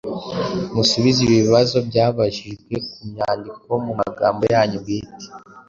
[0.75, 5.25] Musubize ibi bibazo byabajijwe ku mwandiko mu magambo yanyu bwite.